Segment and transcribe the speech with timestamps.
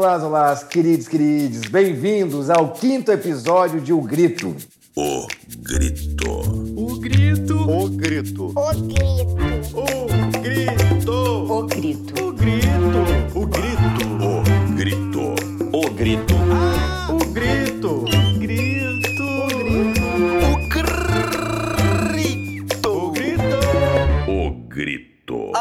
[0.00, 1.68] Olá, olá, queridos, queridos.
[1.68, 4.56] Bem-vindos ao quinto episódio de O Grito.
[4.96, 5.26] O
[5.58, 6.40] Grito.
[6.74, 7.70] O Grito.
[7.70, 8.46] O Grito.
[8.46, 9.36] O grito.
[9.74, 9.92] O
[10.40, 11.12] Grito.
[11.52, 12.16] O grito.
[13.34, 14.00] O Grito.
[14.32, 15.34] O Grito.
[15.70, 16.34] O Grito.
[17.12, 17.92] O Grito.
[17.92, 17.98] O
[18.38, 18.64] Grito.
[22.08, 22.88] Grito.
[22.88, 23.58] O Grito.
[24.26, 25.36] O Grito.
[25.36, 25.52] O Grito.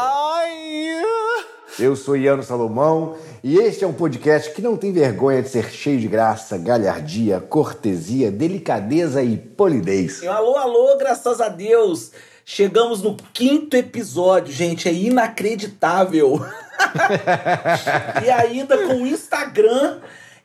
[1.77, 5.69] Eu sou Iano Salomão e este é um podcast que não tem vergonha de ser
[5.69, 10.21] cheio de graça, galhardia, cortesia, delicadeza e polidez.
[10.27, 12.11] Alô, alô, graças a Deus.
[12.43, 14.89] Chegamos no quinto episódio, gente.
[14.89, 16.39] É inacreditável.
[18.25, 19.99] e ainda com o Instagram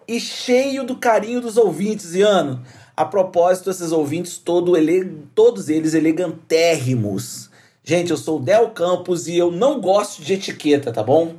[0.07, 2.63] e cheio do carinho dos ouvintes, Iano.
[2.97, 5.27] A propósito, esses ouvintes, todo ele...
[5.35, 7.51] todos eles elegantérrimos.
[7.83, 11.35] Gente, eu sou o Del Campos e eu não gosto de etiqueta, tá bom?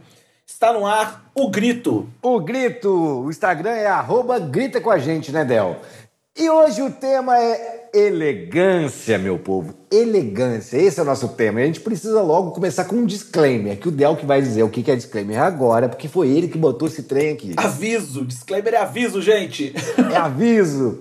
[0.48, 2.08] Está no ar o grito.
[2.22, 5.78] O Grito, o Instagram é arroba grita com a gente, né, Del?
[6.38, 9.74] E hoje o tema é elegância, meu povo.
[9.92, 11.60] Elegância, esse é o nosso tema.
[11.60, 14.62] E a gente precisa logo começar com um disclaimer, que o Del que vai dizer
[14.62, 17.54] o que é disclaimer agora, porque foi ele que botou esse trem aqui.
[17.58, 19.74] Aviso, disclaimer é aviso, gente.
[20.12, 21.00] É aviso!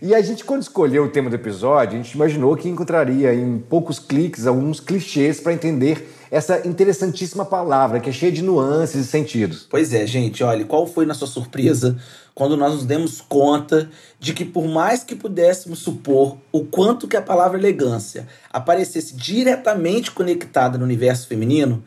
[0.00, 3.58] E a gente, quando escolheu o tema do episódio, a gente imaginou que encontraria em
[3.58, 9.08] poucos cliques alguns clichês para entender essa interessantíssima palavra, que é cheia de nuances e
[9.08, 9.66] sentidos.
[9.68, 11.96] Pois é, gente, olha, qual foi nossa surpresa
[12.34, 13.90] quando nós nos demos conta
[14.20, 20.12] de que por mais que pudéssemos supor o quanto que a palavra elegância aparecesse diretamente
[20.12, 21.82] conectada no universo feminino,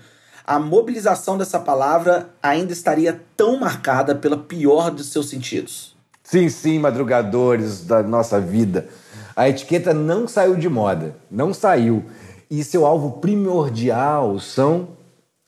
[0.46, 5.96] a mobilização dessa palavra ainda estaria tão marcada pela pior dos seus sentidos.
[6.22, 8.88] Sim, sim, madrugadores da nossa vida.
[9.36, 12.04] A etiqueta não saiu de moda, não saiu.
[12.52, 14.90] E seu alvo primordial são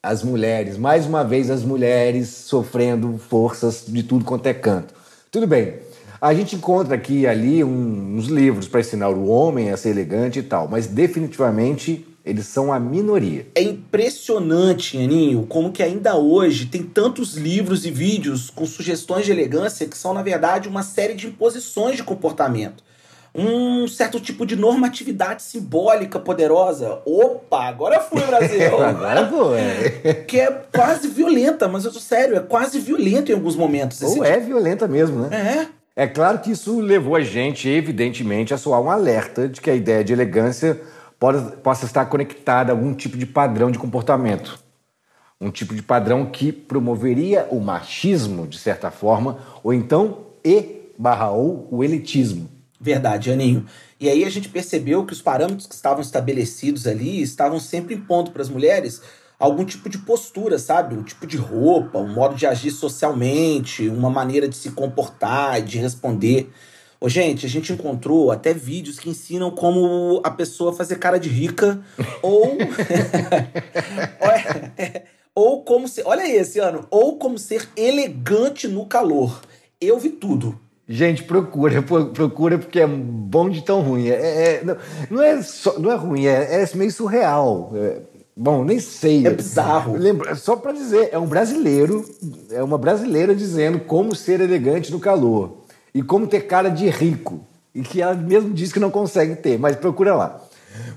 [0.01, 0.77] as mulheres.
[0.77, 4.93] Mais uma vez, as mulheres sofrendo forças de tudo quanto é canto.
[5.29, 5.79] Tudo bem,
[6.21, 10.39] a gente encontra aqui e ali uns livros para ensinar o homem a ser elegante
[10.39, 13.47] e tal, mas definitivamente eles são a minoria.
[13.53, 19.31] É impressionante, Aninho, como que ainda hoje tem tantos livros e vídeos com sugestões de
[19.33, 22.81] elegância que são, na verdade, uma série de imposições de comportamento.
[23.35, 27.01] Um certo tipo de normatividade simbólica poderosa.
[27.03, 28.77] Opa, agora fui, Brasil!
[28.83, 29.27] Agora,
[29.57, 30.13] é.
[30.13, 34.01] que é quase violenta, mas eu tô sério, é quase violento em alguns momentos.
[34.03, 35.67] Ou é violenta mesmo, né?
[35.69, 35.83] É.
[35.95, 39.75] É claro que isso levou a gente, evidentemente, a soar um alerta de que a
[39.75, 40.79] ideia de elegância
[41.19, 44.59] pode, possa estar conectada a algum tipo de padrão de comportamento.
[45.39, 51.29] Um tipo de padrão que promoveria o machismo, de certa forma, ou então e barra
[51.31, 52.49] ou o elitismo.
[52.83, 53.65] Verdade, Aninho.
[53.97, 58.31] E aí a gente percebeu que os parâmetros que estavam estabelecidos ali estavam sempre impondo
[58.31, 59.01] para as mulheres
[59.39, 60.95] algum tipo de postura, sabe?
[60.95, 65.77] Um tipo de roupa, um modo de agir socialmente, uma maneira de se comportar, de
[65.77, 66.51] responder.
[66.99, 71.29] Ô, gente, a gente encontrou até vídeos que ensinam como a pessoa fazer cara de
[71.29, 71.81] rica
[72.21, 72.57] ou.
[74.19, 76.03] Olha, ou como ser.
[76.05, 76.85] Olha esse ano.
[76.91, 79.41] Ou como ser elegante no calor.
[79.79, 80.59] Eu vi tudo.
[80.87, 84.07] Gente, procura, pro- procura porque é bom de tão ruim.
[84.09, 84.77] É, é- não,
[85.09, 87.71] não é só- não é ruim, é, é meio surreal.
[87.75, 88.01] É,
[88.35, 89.25] bom, nem sei.
[89.25, 89.95] É bizarro.
[89.97, 92.05] Lembra, só para dizer, é um brasileiro,
[92.51, 95.57] é uma brasileira dizendo como ser elegante no calor
[95.93, 97.39] e como ter cara de rico.
[97.73, 100.39] E que ela mesmo diz que não consegue ter, mas procura lá.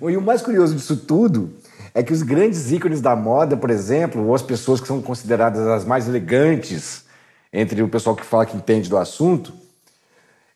[0.03, 1.51] E o mais curioso disso tudo
[1.95, 5.67] é que os grandes ícones da moda, por exemplo, ou as pessoas que são consideradas
[5.67, 7.05] as mais elegantes
[7.51, 9.55] entre o pessoal que fala que entende do assunto,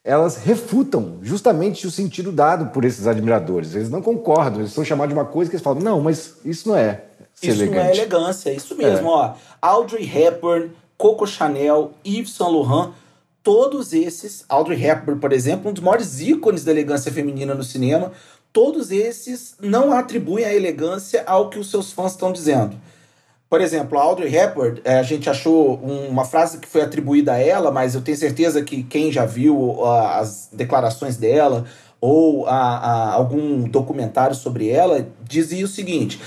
[0.02, 3.74] elas refutam justamente o sentido dado por esses admiradores.
[3.74, 6.68] Eles não concordam, eles são chamados de uma coisa que eles falam, não, mas isso
[6.68, 7.98] não é ser Isso não é elegante.
[7.98, 9.10] elegância, é isso mesmo, É.
[9.10, 9.32] ó.
[9.60, 12.92] Audrey Hepburn, Coco Chanel, Yves Saint Laurent,
[13.42, 18.12] todos esses, Audrey Hepburn, por exemplo, um dos maiores ícones da elegância feminina no cinema,
[18.52, 22.76] todos esses não atribuem a elegância ao que os seus fãs estão dizendo.
[23.50, 27.32] Por exemplo, a Audrey Hepburn, eh, a gente achou um- uma frase que foi atribuída
[27.32, 31.64] a ela, mas eu tenho certeza que quem já viu as declarações dela
[32.00, 36.20] ou algum documentário sobre ela dizia o seguinte: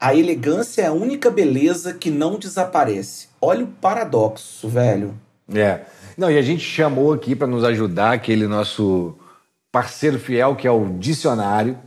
[0.00, 3.28] a elegância é a única beleza que não desaparece.
[3.40, 5.14] Olha o paradoxo, velho.
[5.54, 5.82] É.
[6.18, 9.14] Não, e a gente chamou aqui para nos ajudar aquele nosso
[9.70, 11.78] parceiro fiel, que é o dicionário,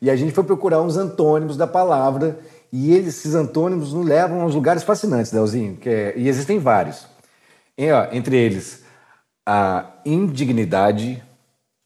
[0.00, 2.38] e a gente foi procurar uns antônimos da palavra,
[2.76, 6.58] e eles- esses antônimos nos levam a uns lugares fascinantes, Delzinho, que é- e existem
[6.58, 7.06] vários.
[7.78, 8.82] E, ó, entre eles,
[9.46, 11.22] a indignidade,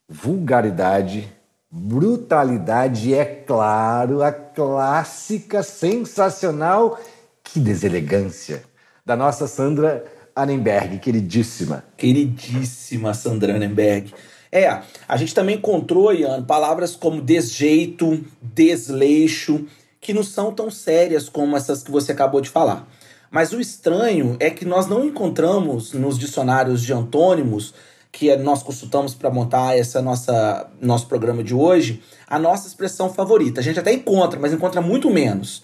[0.08, 1.30] vulgaridade,
[1.70, 6.98] brutalidade e, é claro, a clássica, sensacional,
[7.44, 8.62] que deselegância,
[9.04, 11.84] da nossa Sandra Annenberg, queridíssima.
[11.98, 14.14] Queridíssima Sandra Annenberg.
[14.50, 19.66] É, a gente também encontrou, Ian, palavras como desjeito, desleixo,
[20.00, 22.86] que não são tão sérias como essas que você acabou de falar.
[23.30, 27.74] Mas o estranho é que nós não encontramos nos dicionários de antônimos
[28.10, 33.60] que nós consultamos para montar essa nossa nosso programa de hoje, a nossa expressão favorita.
[33.60, 35.62] A gente até encontra, mas encontra muito menos.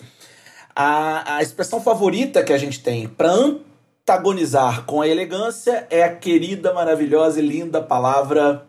[0.77, 6.15] A, a expressão favorita que a gente tem para antagonizar com a elegância é a
[6.15, 8.67] querida, maravilhosa e linda palavra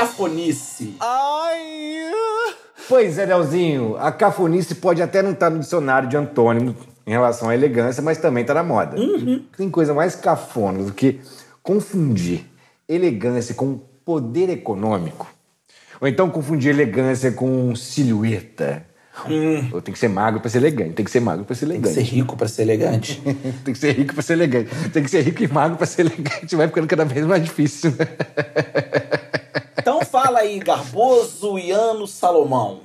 [0.00, 0.94] cafonice.
[2.88, 6.74] Pois é, Leozinho, a cafonice pode até não estar no dicionário de antônimo
[7.06, 8.96] em relação à elegância, mas também está na moda.
[9.56, 11.20] Tem coisa mais cafona do que
[11.62, 12.46] confundir
[12.88, 15.26] elegância com poder econômico.
[16.00, 18.86] Ou então confundir elegância com silhueta.
[19.72, 20.94] Ou tem que ser magro para ser elegante.
[20.94, 22.06] Tem que ser magro para ser Tem que elegante.
[22.08, 23.20] ser rico para ser elegante.
[23.64, 24.70] Tem que ser rico para ser elegante.
[24.92, 26.56] Tem que ser rico e magro para ser elegante.
[26.56, 27.90] Vai ficando cada vez mais difícil.
[27.90, 28.06] né?
[30.40, 32.80] Aí, Garboso Iano Salomão.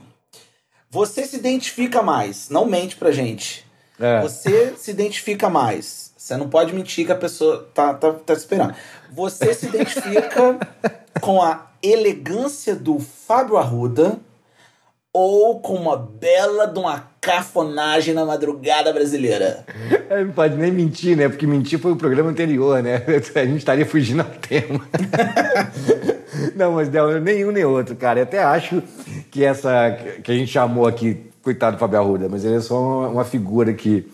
[0.90, 3.66] Você se identifica mais, não mente pra gente.
[3.98, 4.22] É.
[4.22, 6.12] Você se identifica mais.
[6.18, 8.76] Você não pode mentir que a pessoa tá, tá, tá esperando.
[9.14, 10.60] Você se identifica
[11.22, 14.18] com a elegância do Fábio Arruda
[15.14, 19.66] ou com uma bela de uma cafonagem na madrugada brasileira?
[20.10, 21.30] É, Não pode nem mentir, né?
[21.30, 23.02] Porque mentir foi o programa anterior, né?
[23.34, 24.86] A gente estaria fugindo ao tema.
[26.56, 28.20] Não, mas não, nenhum nem outro, cara.
[28.20, 28.82] Eu até acho
[29.30, 29.92] que essa
[30.24, 33.74] que a gente chamou aqui, coitado do Fábio Arruda, mas ele é só uma, figura
[33.74, 34.08] que,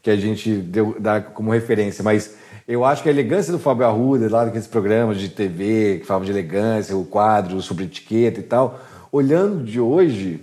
[0.00, 2.04] que a gente deu, dá como referência.
[2.04, 2.36] Mas
[2.68, 6.24] eu acho que a elegância do Fábio Arruda, lá naqueles programas de TV que falavam
[6.24, 8.78] de elegância, o quadro sobre etiqueta e tal,
[9.10, 10.40] olhando de hoje,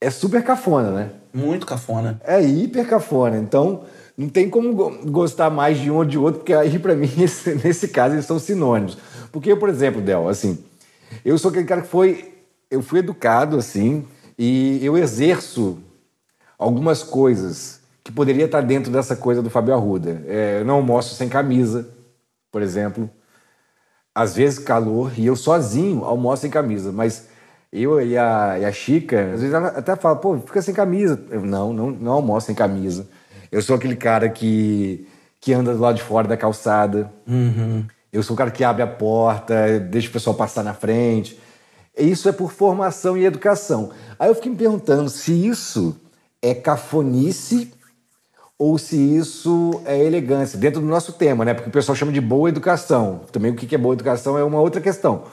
[0.00, 1.10] é super cafona, né?
[1.34, 2.20] Muito cafona.
[2.24, 3.36] É hiper cafona.
[3.36, 3.82] Então,
[4.16, 7.10] não tem como go- gostar mais de um ou de outro, porque aí, pra mim,
[7.20, 8.96] esse- nesse caso, eles são sinônimos.
[9.32, 10.58] Porque por exemplo, Del, assim,
[11.24, 12.34] eu sou aquele cara que foi.
[12.70, 14.06] Eu fui educado, assim,
[14.38, 15.78] e eu exerço
[16.58, 20.22] algumas coisas que poderia estar dentro dessa coisa do Fábio Arruda.
[20.26, 21.88] É, eu não almoço sem camisa,
[22.50, 23.08] por exemplo.
[24.14, 27.28] Às vezes calor, e eu sozinho almoço sem camisa, mas
[27.72, 31.22] eu e a, e a Chica, às vezes ela até fala, pô, fica sem camisa.
[31.30, 33.06] Eu, não, não, não almoço sem camisa.
[33.52, 35.06] Eu sou aquele cara que,
[35.40, 37.12] que anda do lado de fora da calçada.
[38.12, 41.38] Eu sou o cara que abre a porta, deixa o pessoal passar na frente.
[41.96, 43.90] Isso é por formação e educação.
[44.18, 45.96] Aí eu fiquei me perguntando se isso
[46.40, 47.72] é cafonice
[48.58, 51.54] ou se isso é elegância, dentro do nosso tema, né?
[51.54, 53.20] Porque o pessoal chama de boa educação.
[53.30, 55.24] Também o que é boa educação é uma outra questão.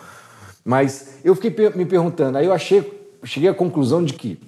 [0.64, 4.40] Mas eu fiquei me perguntando, aí eu achei, cheguei à conclusão de que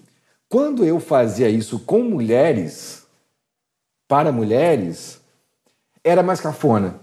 [0.50, 3.06] quando eu fazia isso com mulheres,
[4.08, 5.22] para mulheres,
[6.04, 7.00] era mais cafona.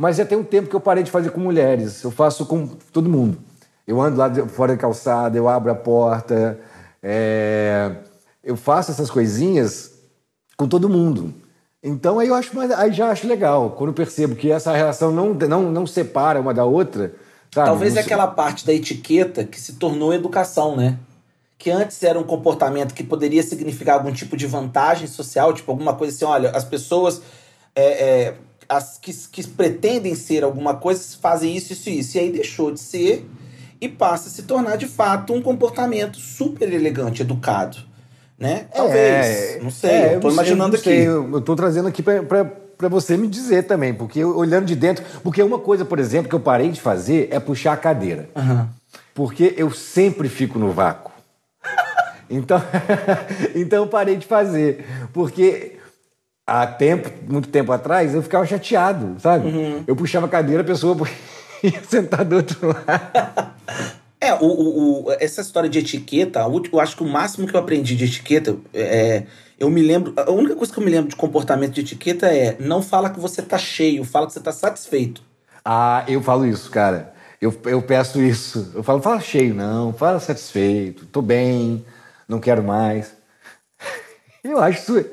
[0.00, 2.02] Mas já tem um tempo que eu parei de fazer com mulheres.
[2.02, 3.36] Eu faço com todo mundo.
[3.86, 6.58] Eu ando lá fora da calçada, eu abro a porta,
[7.02, 7.96] é,
[8.42, 9.92] eu faço essas coisinhas
[10.56, 11.34] com todo mundo.
[11.82, 15.12] Então aí eu acho, mais- aí já acho legal quando eu percebo que essa relação
[15.12, 17.14] não não, não separa uma da outra.
[17.54, 17.66] sabe?
[17.66, 20.98] Talvez é aquela parte da etiqueta que se tornou educação, né?
[21.58, 25.92] Que antes era um comportamento que poderia significar algum tipo de vantagem social, tipo alguma
[25.94, 27.20] coisa assim, olha, as pessoas
[27.74, 28.34] é, é,
[28.70, 32.16] as que, que pretendem ser alguma coisa fazem isso, isso e isso.
[32.16, 33.28] E aí deixou de ser
[33.80, 37.78] e passa a se tornar de fato um comportamento super elegante, educado.
[38.38, 38.66] Né?
[38.72, 39.26] Talvez.
[39.26, 41.04] É, não sei, é, eu tô sei, imaginando sei, aqui.
[41.04, 45.04] Eu, eu tô trazendo aqui para você me dizer também, porque eu- olhando de dentro.
[45.22, 48.30] Porque uma coisa, por exemplo, que eu parei de fazer é puxar a cadeira.
[49.12, 51.10] Porque eu sempre fico no vácuo.
[52.30, 52.62] Então,
[53.54, 54.86] então eu parei de fazer.
[55.12, 55.79] Porque
[56.50, 59.46] há tempo, muito tempo atrás, eu ficava chateado, sabe?
[59.46, 59.84] Uhum.
[59.86, 60.96] Eu puxava a cadeira, a pessoa
[61.62, 63.50] ia sentar do outro lado.
[64.22, 66.40] É, o, o, o- essa história de etiqueta,
[66.70, 69.22] eu acho que o máximo que eu aprendi de etiqueta é.
[69.58, 70.12] Eu me lembro.
[70.14, 73.18] A única coisa que eu me lembro de comportamento de etiqueta é não fala que
[73.18, 75.22] você tá cheio, fala que você tá satisfeito.
[75.64, 77.14] Ah, eu falo isso, cara.
[77.40, 78.70] Eu, eu peço isso.
[78.74, 81.82] Eu falo, fala cheio, não, fala satisfeito, tô bem,
[82.28, 83.14] não quero mais.
[84.42, 85.10] Eu acho isso.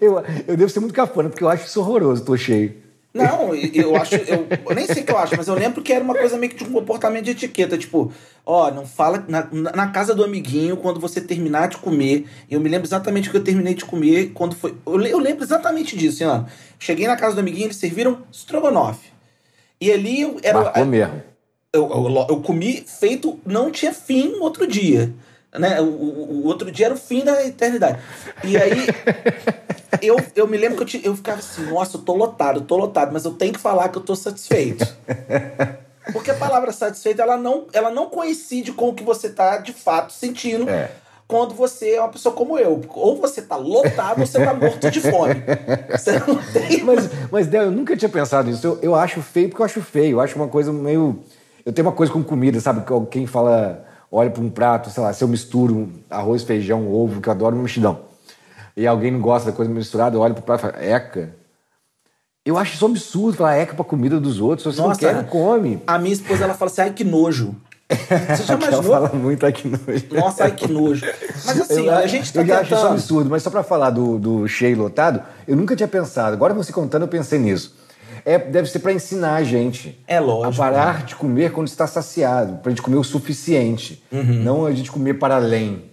[0.00, 2.82] Eu, eu devo ser muito cafona, porque eu acho isso horroroso, tô cheio.
[3.14, 4.14] Não, eu acho.
[4.14, 6.38] Eu, eu nem sei o que eu acho, mas eu lembro que era uma coisa
[6.38, 7.76] meio que de um comportamento de etiqueta.
[7.76, 8.10] Tipo,
[8.44, 9.22] ó, não fala.
[9.28, 12.26] Na, na casa do amiguinho, quando você terminar de comer.
[12.50, 14.74] Eu me lembro exatamente o que eu terminei de comer quando foi.
[14.86, 16.46] Eu, eu lembro exatamente disso, Ana.
[16.78, 19.10] Cheguei na casa do amiguinho, eles serviram estrogonofe.
[19.78, 20.62] E ali eu era.
[20.62, 21.22] Marcou mesmo.
[21.70, 25.12] eu, eu, eu comi feito, não tinha fim no outro dia.
[25.58, 25.80] Né?
[25.80, 27.98] O, o- o outro dia era o fim da eternidade.
[28.42, 28.86] E aí,
[30.00, 32.76] eu, eu me lembro que eu, eu ficava assim, nossa, eu tô lotado, eu tô
[32.76, 34.86] lotado, mas eu tenho que falar que eu tô satisfeito.
[36.12, 39.72] Porque a palavra satisfeito, ela não, ela não coincide com o que você tá de
[39.72, 40.90] fato sentindo É.
[41.28, 42.80] quando você é uma pessoa como eu.
[42.88, 45.34] Ou você tá lotado ou você tá morto de fome.
[45.90, 46.82] Você não tem.
[46.82, 48.66] Mas, mas Del, eu nunca tinha pensado nisso.
[48.66, 50.16] Eu, eu acho feio porque eu acho feio.
[50.16, 51.22] Eu acho uma coisa meio.
[51.64, 52.84] Eu tenho uma coisa com comida, sabe?
[52.84, 57.20] Que Quem fala, olha para um prato, sei lá, se eu misturo arroz, feijão, ovo,
[57.20, 58.00] que eu adoro mexidão,
[58.76, 61.34] e alguém não gosta da coisa misturada, eu olho pro prato e falo, eca.
[62.44, 64.62] Eu acho isso absurdo falar eca pra comida dos outros.
[64.74, 65.80] Se você não quer, não come.
[65.86, 67.54] a minha esposa ela fala assim: ai que nojo.
[67.92, 68.82] Você já Ela imaginou?
[68.92, 70.06] fala muito aqui nojo.
[70.10, 71.04] Nossa, ai que nojo.
[71.44, 72.92] Mas assim, eu, a gente tá eu já acho isso tentando.
[72.94, 76.32] absurdo, mas só pra falar do, do cheio lotado, eu nunca tinha pensado.
[76.34, 77.76] Agora você contando, eu pensei nisso.
[78.24, 80.00] É, deve ser pra ensinar a gente.
[80.06, 80.62] É lógico.
[80.62, 84.42] A parar de comer quando está saciado, pra gente comer o suficiente, Uhum.
[84.42, 85.90] não a gente comer para além.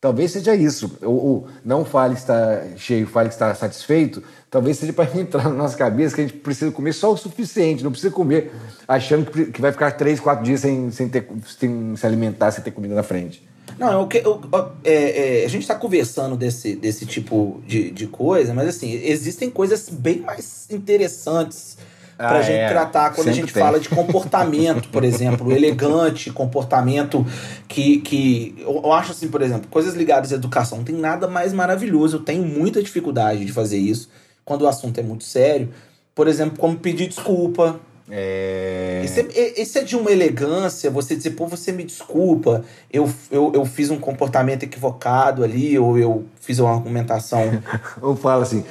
[0.00, 0.98] Talvez seja isso.
[1.02, 4.20] Ou, ou não fale que está cheio, fale que está satisfeito.
[4.50, 7.84] Talvez seja para entrar na nossa cabeça que a gente precisa comer só o suficiente,
[7.84, 8.52] não precisa comer
[8.86, 11.26] achando que, que vai ficar três, quatro dias sem, sem, ter,
[11.58, 13.48] sem se alimentar, sem ter comida na frente.
[13.82, 14.40] Não, o que, o-
[14.84, 19.50] é, é, a gente tá conversando desse, desse tipo de, de coisa, mas assim, existem
[19.50, 21.76] coisas bem mais interessantes
[22.16, 22.68] pra Ah, gente é.
[22.68, 23.62] tratar quando a Sempre gente tem.
[23.62, 27.26] fala de comportamento, por exemplo, elegante, comportamento
[27.66, 28.54] que, que.
[28.58, 30.78] Eu, eu acho assim, por exemplo, coisas ligadas à educação.
[30.78, 32.18] Não tem nada mais maravilhoso.
[32.18, 34.08] Eu tenho muita dificuldade de fazer isso
[34.44, 35.70] quando o assunto é muito sério.
[36.14, 37.80] Por exemplo, como pedir desculpa.
[38.10, 39.02] É...
[39.04, 43.52] Isso é, isso é de uma elegância, você dizer, pô, você me desculpa, eu, eu,
[43.54, 47.62] eu fiz um comportamento equivocado ali, ou eu fiz uma argumentação.
[48.00, 48.64] Ou fala assim,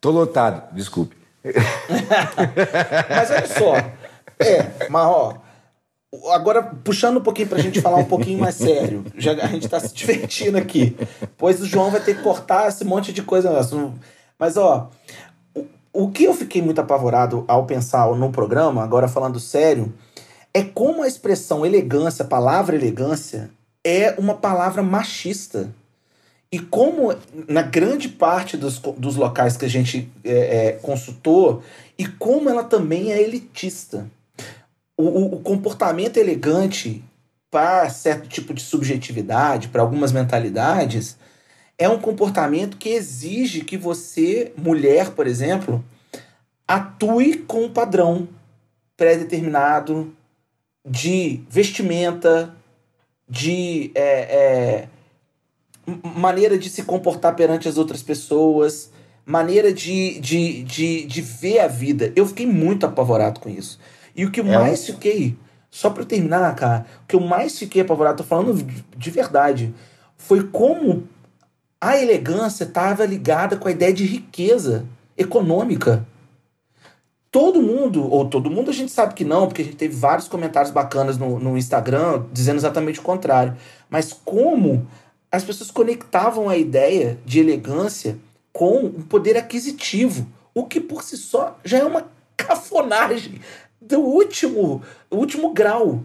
[0.00, 1.16] tô lotado, desculpe.
[3.08, 3.76] Mas olha só,
[4.40, 5.40] é, mas ó,
[6.32, 9.80] agora puxando um pouquinho pra gente falar um pouquinho mais sério, já a gente tá
[9.80, 10.96] se divertindo aqui,
[11.36, 13.50] pois o João vai ter que cortar esse monte de coisa.
[14.38, 14.90] Mas ó,
[16.04, 19.92] o, que eu fiquei muito apavorado ao pensar no programa, agora falando sério,
[20.54, 23.50] é como a expressão elegância, a palavra elegância,
[23.84, 25.70] é uma palavra machista.
[26.50, 27.14] E como,
[27.46, 31.62] na grande parte dos, dos locais que a gente é, é, consultou,
[31.98, 34.06] e como ela também é elitista.
[34.96, 37.04] O- o comportamento elegante
[37.50, 41.16] para certo tipo de subjetividade, para algumas mentalidades,
[41.78, 45.84] é um comportamento que exige que você, mulher, por exemplo,
[46.66, 48.28] atue com um padrão
[48.96, 50.12] pré-determinado
[50.84, 52.52] de vestimenta,
[53.28, 54.02] de é,
[54.36, 54.88] é,
[56.02, 58.90] maneira de se comportar perante as outras pessoas,
[59.24, 62.12] maneira de, de, de, de ver a vida.
[62.16, 63.78] Eu fiquei muito apavorado com isso.
[64.16, 65.36] E o que eu É mais fiquei,
[65.70, 68.66] só pra eu terminar, cara, o que eu mais fiquei apavorado, tô falando
[68.96, 69.72] de verdade,
[70.16, 71.06] foi como
[71.80, 76.06] a elegância estava ligada com a ideia de riqueza econômica.
[77.30, 80.28] Todo mundo, ou todo mundo a gente sabe que não, porque a gente teve vários
[80.28, 83.56] comentários bacanas no, no Instagram dizendo exatamente o contrário.
[83.88, 84.86] Mas como
[85.30, 88.18] as pessoas conectavam a ideia de elegância
[88.52, 92.06] com um poder aquisitivo, o que por si só já é uma
[92.36, 93.40] cafonagem
[93.80, 96.02] do último, último grau.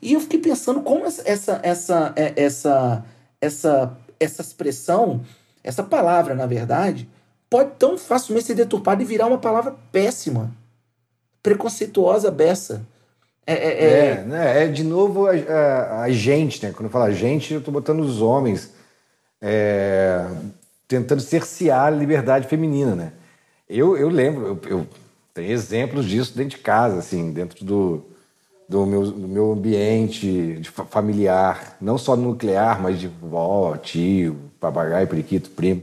[0.00, 3.04] E eu fiquei pensando como essa essa essa é, essa
[3.40, 5.22] essa, essa expressão,
[5.62, 7.08] essa palavra, na verdade,
[7.50, 10.52] pode tão facilmente ser deturpada e virar uma palavra péssima,
[11.42, 12.82] preconceituosa beça.
[13.46, 14.64] É, é, é- É, né?
[14.64, 16.72] é de novo a, a- a gente, né?
[16.72, 18.72] Quando eu falo a gente, eu tô botando os homens
[19.40, 20.26] é,
[20.88, 23.12] tentando cercear a liberdade feminina, né?
[23.68, 24.86] Eu, eu lembro, eu, eu
[25.34, 28.04] tenho exemplos disso dentro de casa, assim, dentro do,
[28.68, 35.50] do, meu, do meu ambiente familiar, não só nuclear, mas de vó, tio, papagaio, periquito,
[35.50, 35.82] primo.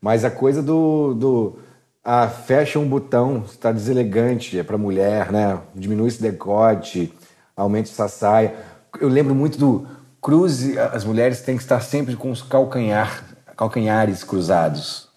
[0.00, 1.14] Mas a coisa do.
[1.14, 1.58] do
[2.04, 5.60] ah, fecha um botão, está deselegante, é para mulher, né?
[5.74, 7.12] Diminui esse decote,
[7.54, 8.54] aumente essa saia.
[8.98, 9.86] Eu lembro muito do
[10.20, 13.24] cruze, as mulheres têm que estar sempre com os calcanhar,
[13.56, 15.08] calcanhares cruzados,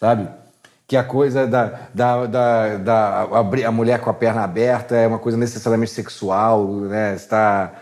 [0.00, 0.28] sabe?
[0.86, 5.06] Que a coisa da, da, da, da abrir- a mulher com a perna aberta é
[5.06, 7.14] uma coisa necessariamente sexual, né?
[7.14, 7.72] Está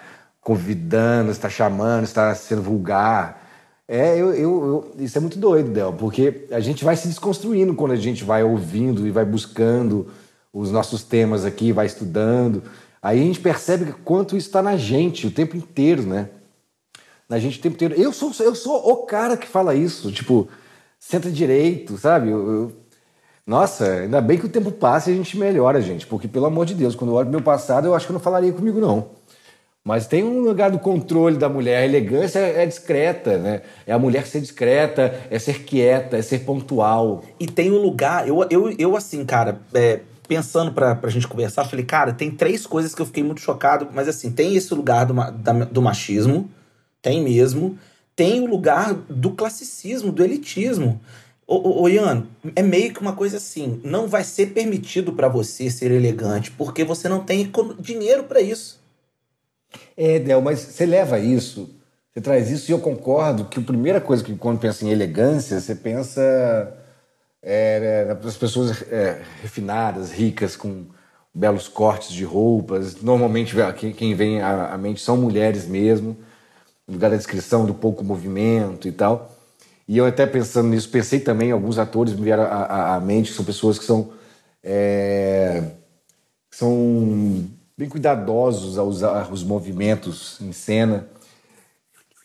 [0.40, 3.40] convidando, está chamando, está sendo vulgar.
[3.88, 7.74] É, eu, eu, eu- isso é muito doido, Del, porque a gente vai se desconstruindo
[7.74, 10.08] quando a gente vai ouvindo e vai buscando
[10.52, 12.62] os nossos temas aqui, vai estudando.
[13.02, 16.28] Aí a gente percebe quanto isso está na gente o tempo inteiro, né?
[17.28, 17.94] Na gente o tempo inteiro.
[17.94, 20.48] Eu sou, eu sou o cara que fala isso, tipo,
[20.98, 22.28] senta direito, sabe?
[22.30, 22.72] Eu- eu-
[23.50, 26.64] Nossa, ainda bem que o tempo passa e a gente melhora, gente, porque pelo amor
[26.64, 28.80] de Deus, quando eu olho pro meu passado, eu acho que eu não falaria comigo,
[28.80, 29.08] não.
[29.82, 31.78] Mas tem um lugar do controle da mulher.
[31.78, 33.62] A elegância é discreta, né?
[33.84, 37.24] É a mulher ser discreta, é ser quieta, é ser pontual.
[37.40, 41.64] E tem um lugar, eu, eu, eu assim, cara, é, pensando pra, pra gente conversar,
[41.64, 45.06] falei, cara, tem três coisas que eu fiquei muito chocado, mas assim, tem esse lugar
[45.06, 46.48] do, da- do machismo,
[47.02, 47.76] tem mesmo,
[48.14, 51.00] tem o lugar do classicismo, do elitismo.
[51.52, 55.68] Ô, ô, Ian, é meio que uma coisa assim, não vai ser permitido pra você
[55.68, 58.78] ser elegante, porque você não tem dinheiro pra isso.
[59.96, 61.68] É, Del, mas você leva isso,
[62.12, 65.58] você traz isso e eu concordo que a primeira coisa que quando pensa em elegância,
[65.58, 66.22] você pensa
[67.42, 70.84] é, é, nas pessoas é, refinadas, ricas, com
[71.34, 73.02] belos cortes de roupas.
[73.02, 73.56] Normalmente
[73.96, 76.16] quem, vem à mente são mulheres mesmo,
[76.86, 79.39] no lugar da descrição do pouco movimento e tal.
[79.90, 83.44] E eu até pensando nisso, pensei também, alguns atores me vieram à, mente, que são
[83.44, 84.10] pessoas que são,
[84.62, 85.64] é,
[86.48, 87.44] que são
[87.76, 91.08] bem cuidadosos ao usar os movimentos em cena.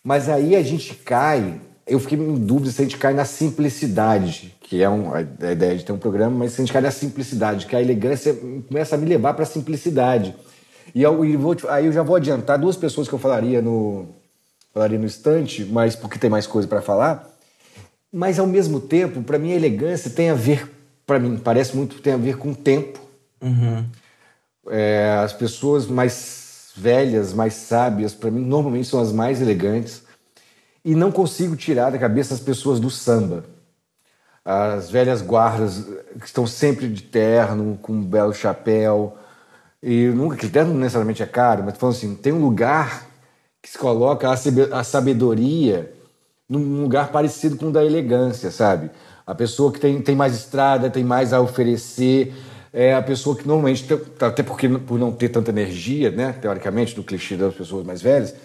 [0.03, 4.53] Mas aí a gente cai, eu fiquei em dúvida se a gente cai na simplicidade,
[4.61, 6.91] que é um- a ideia de ter um programa, mas se a gente cai na
[6.91, 10.35] simplicidade, que a elegância começa a me levar para a simplicidade.
[10.93, 14.05] E, eu, e vou aí eu já vou adiantar duas pessoas que eu falaria no,
[14.71, 17.34] falaria no instante, mas porque tem mais coisa para falar.
[18.17, 20.71] Mas ao mesmo tempo, para mim a elegância tem a ver,
[21.05, 22.97] para mim parece muito tem a ver com o tempo.
[24.69, 30.01] É, as pessoas mais velhas, mais sábias, para mim normalmente são as mais elegantes.
[30.85, 33.43] E não consigo tirar da cabeça as pessoas do samba.
[34.45, 35.85] As velhas guardas
[36.17, 39.17] que estão sempre de terno, com um belo chapéu.
[39.83, 43.07] E nunca, que terno não necessariamente é caro, mas falando assim, tem um lugar
[43.61, 45.94] que se coloca a sabedoria
[46.49, 48.91] num lugar parecido com o da elegância, sabe?
[49.25, 52.33] A pessoa que tem, tem mais estrada, tem mais a oferecer,
[52.71, 56.95] é a pessoa que normalmente, tem- até porque por não ter tanta energia, né, teoricamente,
[56.95, 58.35] no clichê das pessoas mais velhas,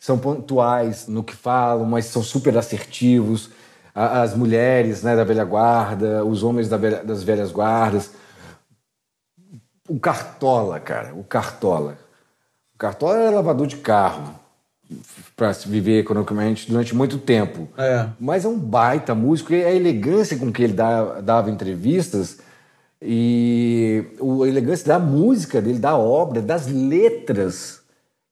[0.00, 3.50] são pontuais no que falam, mas são super assertivos.
[3.94, 8.10] As mulheres né, da velha guarda, os homens da velha- das velhas guardas.
[9.88, 11.96] O Cartola, cara, o Cartola.
[12.74, 14.34] O Cartola era lavador de carro
[15.36, 17.68] para se viver economicamente durante muito tempo.
[17.76, 18.06] É.
[18.20, 22.38] Mas é um baita músico e a elegância com que ele dá- dava entrevistas
[23.00, 27.80] e o- a elegância da música dele, da obra, das letras.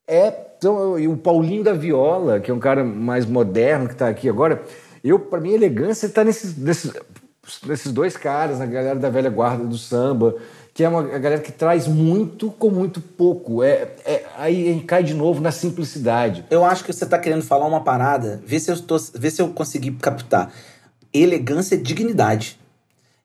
[0.07, 4.07] É, então, e o Paulinho da Viola, que é um cara mais moderno que está
[4.07, 4.63] aqui agora,
[5.03, 6.91] eu para mim a elegância está nesses, nesses,
[7.65, 10.35] nesses dois caras, na galera da velha guarda do samba,
[10.73, 13.61] que é uma galera que traz muito com muito pouco.
[13.61, 16.43] É, é, aí cai de novo na simplicidade.
[16.49, 19.41] Eu acho que você tá querendo falar uma parada, vê se eu, tô, vê se
[19.41, 20.51] eu consegui captar.
[21.13, 22.59] Elegância é dignidade.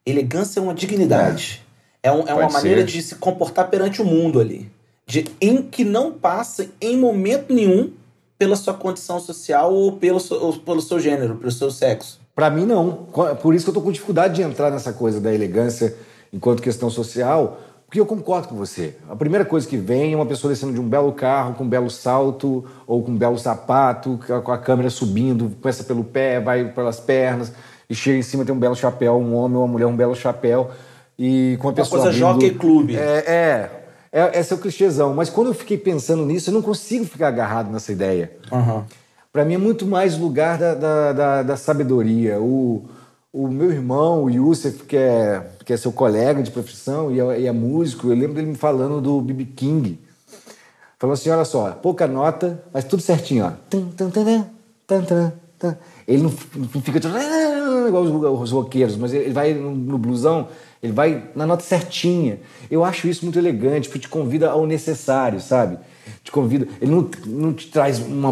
[0.05, 1.65] Elegância é uma dignidade.
[2.03, 2.87] É, um- é uma Pode maneira ser.
[2.87, 4.71] de se comportar perante o mundo ali.
[5.07, 7.91] De, em que não passa em momento nenhum
[8.37, 12.19] pela sua condição social ou pelo seu, ou pelo seu gênero, pelo seu sexo.
[12.35, 13.07] Para mim, não.
[13.41, 15.95] Por isso que eu tô com dificuldade de entrar nessa coisa da elegância
[16.31, 18.95] enquanto questão social, porque eu concordo com você.
[19.09, 21.69] A primeira coisa que vem é uma pessoa descendo de um belo carro, com um
[21.69, 26.65] belo salto, ou com um belo sapato, com a câmera subindo, começa pelo pé, vai
[26.65, 27.51] pelas pernas,
[27.89, 30.15] e chega em cima tem um belo chapéu, um homem ou uma mulher, um belo
[30.15, 30.69] chapéu,
[31.17, 32.95] e com a pessoa coisa abrindo- jockey clube.
[32.95, 35.13] É, é, é, esse é o clichêzão.
[35.15, 38.31] Mas quando eu fiquei pensando nisso, eu não consigo ficar agarrado nessa ideia.
[39.33, 42.39] Para mim é muito mais lugar da, da, da, da sabedoria.
[42.39, 42.85] O,
[43.31, 47.41] o meu irmão, o Yusuf, que é, que é seu colega de profissão e é,
[47.41, 49.45] e é músico, eu lembro dele me falando do B.B.
[49.55, 49.99] King.
[50.97, 53.51] Falou assim: olha só, pouca nota, mas tudo certinho, ó.
[56.07, 57.15] Ele não, fica tipo,
[57.87, 60.47] igual os, os roqueiros, mas ele vai no, no blusão,
[60.81, 62.39] ele vai na nota certinha.
[62.71, 65.77] Eu acho isso muito elegante, porque te convida ao necessário, sabe?
[66.23, 66.67] Te convida.
[66.81, 68.31] Ele não, não te traz uma,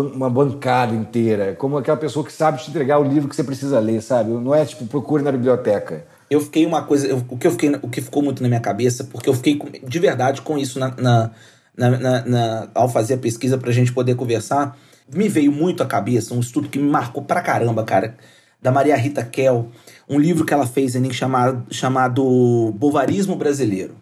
[0.00, 3.78] uma bancada inteira, como aquela pessoa que sabe te entregar o livro que você precisa
[3.78, 4.30] ler, sabe?
[4.30, 6.04] Não é tipo, procure na biblioteca.
[6.28, 7.06] Eu fiquei uma coisa.
[7.06, 9.58] eu- o, que eu fiquei, o que ficou muito na minha cabeça, porque eu fiquei
[9.86, 11.30] de verdade com isso na, na,
[11.76, 14.76] na- na- ao fazer a pesquisa pra gente poder conversar.
[15.14, 18.16] Me veio muito à cabeça um estudo que me marcou pra caramba, cara,
[18.60, 19.68] da Maria Rita Kell,
[20.08, 23.94] um livro que ela fez Enem, chamado, chamado Bovarismo Brasileiro.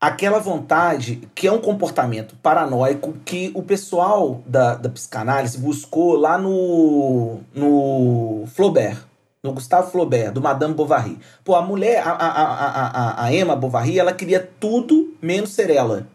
[0.00, 6.38] Aquela vontade que é um comportamento paranoico que o pessoal da, da psicanálise buscou lá
[6.38, 9.10] no, no Flaubert
[9.42, 11.18] no Gustavo Flaubert, do Madame Bovary.
[11.44, 16.06] Pô, a mulher, a, a, a, a, Emma Bovary, ela queria tudo menos ser ela.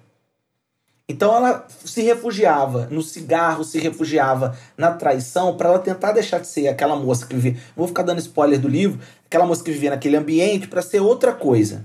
[1.08, 6.48] Então ela se refugiava no cigarro, se refugiava na traição para ela tentar deixar de
[6.48, 7.60] ser aquela moça que vivia.
[7.76, 11.32] Vou ficar dando spoiler do livro, aquela moça que vivia naquele ambiente para ser outra
[11.32, 11.84] coisa.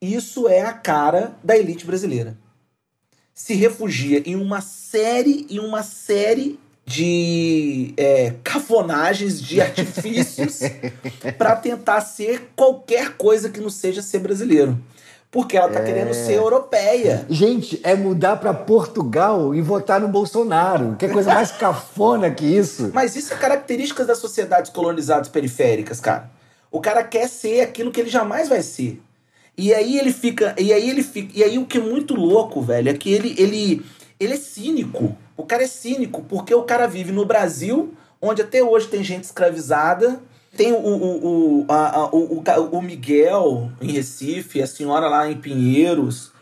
[0.00, 2.36] Isso é a cara da elite brasileira.
[3.34, 10.60] se refugia em uma série, em uma série de é, cafonagens, de artifícios
[11.38, 14.78] para tentar ser qualquer coisa que não seja ser brasileiro.
[15.30, 17.24] Porque ela tá querendo ser europeia.
[17.30, 20.96] Gente, é mudar pra Portugal e votar no Bolsonaro.
[20.96, 22.90] Que coisa mais cafona que isso.
[22.92, 26.28] Mas isso é característica das sociedades colonizadas periféricas, cara.
[26.68, 29.00] O cara quer ser aquilo que ele jamais vai ser.
[29.56, 32.62] E aí ele fica, e aí ele fica, e aí o que é muito louco,
[32.62, 33.82] velho, é que ele ele
[34.18, 35.16] ele é cínico.
[35.36, 39.24] O cara é cínico porque o cara vive no Brasil, onde até hoje tem gente
[39.24, 40.20] escravizada.
[40.56, 46.32] Tem o, o, o, a, o, o, Miguel em Recife, a senhora lá em Pinheiros.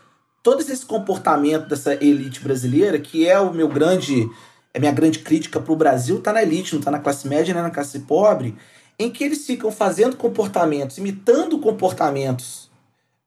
[0.41, 4.29] Todo esse comportamento dessa elite brasileira, que é o meu grande.
[4.73, 7.63] É minha grande crítica pro Brasil, tá na elite, não tá na classe média, nem
[7.63, 8.55] na classe pobre,
[8.99, 12.68] em que eles ficam fazendo comportamentos, imitando comportamentos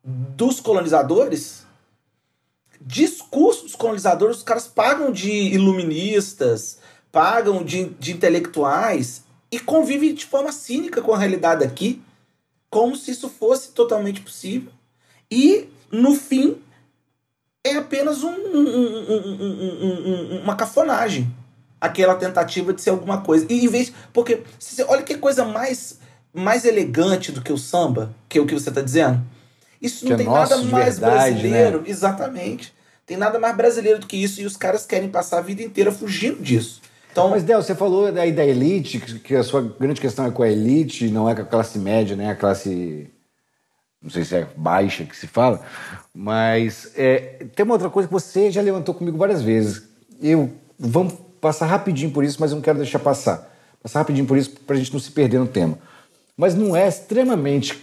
[0.04, 1.66] dos colonizadores,
[2.80, 6.78] discurso dos colonizadores, os caras pagam de iluministas,
[7.10, 12.02] pagam de, de intelectuais e convivem de forma cínica com a realidade aqui,
[12.68, 14.72] como se isso fosse totalmente possível.
[15.30, 16.56] E, no fim,
[17.64, 21.32] é apenas um- um- um- um- um- um- um- uma cafonagem.
[21.80, 23.46] Aquela tentativa de ser alguma coisa.
[23.50, 23.92] E em vez.
[24.12, 24.42] Porque,
[24.88, 25.98] olha que coisa mais,
[26.32, 29.20] mais elegante do que o samba, que é o que você está dizendo.
[29.82, 31.82] Isso não é tem nosso nada mais verdade, brasileiro.
[31.84, 32.72] Exatamente.
[33.04, 35.90] Tem nada mais brasileiro do que isso e os caras querem passar a vida inteira
[35.90, 36.80] fugindo disso.
[37.10, 40.30] Então, Mas, Del, você falou daí da elite, que que a sua grande questão é
[40.30, 42.30] com a elite, não é com a classe média, né?
[42.30, 43.10] A classe.
[44.00, 45.60] Não sei se é baixa que se fala,
[46.12, 49.82] mas é, tem uma outra coisa que você já levantou comigo várias vezes.
[50.20, 53.48] Eu vamos passar rapidinho por isso, mas eu não quero deixar passar.
[53.80, 55.78] Passar rapidinho por isso para a gente não se perder no tema.
[56.36, 57.78] Mas não é extremamente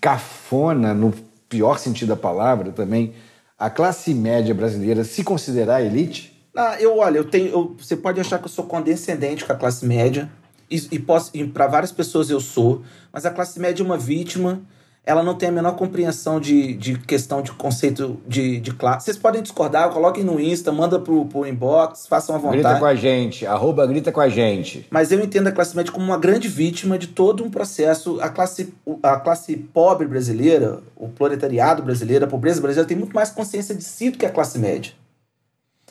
[0.00, 1.12] cafona, no
[1.48, 3.12] pior sentido da palavra também,
[3.58, 6.32] a classe média brasileira se considerar elite?
[6.56, 7.48] Ah, eu olha, eu tenho.
[7.48, 10.30] eu- você pode achar que eu sou condescendente com a classe média.
[10.70, 14.62] E, e, e para várias pessoas eu sou, mas a classe média é uma vítima.
[15.06, 19.04] Ela não tem a menor compreensão de, de questão de conceito de, de classe.
[19.04, 22.62] Vocês podem discordar, coloquem no Insta, manda pro, pro inbox, façam à vontade.
[22.62, 24.86] Grita com a gente, arroba grita com a gente.
[24.90, 28.18] Mas eu entendo a classe média como uma grande vítima de todo um processo.
[28.22, 33.28] A classe, a classe pobre brasileira, o proletariado brasileiro, a pobreza brasileira tem muito mais
[33.28, 34.92] consciência de si do que a classe média.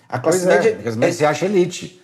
[0.09, 0.89] A classe Pois é, média.
[0.89, 2.01] as médias se acha elite.